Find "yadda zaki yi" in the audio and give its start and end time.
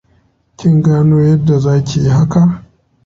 1.27-2.09